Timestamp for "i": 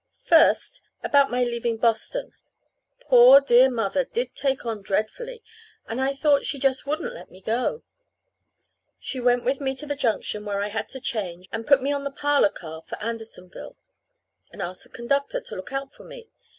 6.01-6.11, 10.59-10.69